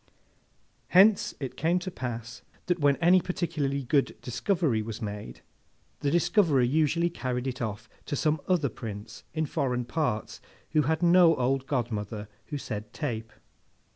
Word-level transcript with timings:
Hence 0.87 1.35
it 1.39 1.55
came 1.55 1.77
to 1.77 1.91
pass, 1.91 2.41
that 2.65 2.79
when 2.79 2.95
any 2.95 3.21
particularly 3.21 3.83
good 3.83 4.17
discovery 4.23 4.81
was 4.81 4.99
made, 4.99 5.41
the 5.99 6.09
discoverer 6.09 6.63
usually 6.63 7.11
carried 7.11 7.45
it 7.45 7.61
off 7.61 7.87
to 8.07 8.15
some 8.15 8.41
other 8.47 8.69
Prince, 8.69 9.23
in 9.35 9.45
foreign 9.45 9.85
parts, 9.85 10.41
who 10.71 10.81
had 10.81 11.03
no 11.03 11.35
old 11.35 11.67
godmother 11.67 12.27
who 12.47 12.57
said 12.57 12.91
Tape. 12.93 13.31